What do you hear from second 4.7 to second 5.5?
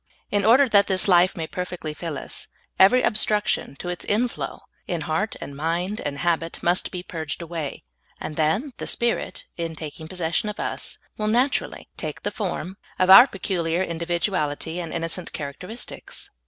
in heart